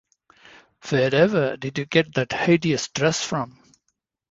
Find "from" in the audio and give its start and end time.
3.23-3.59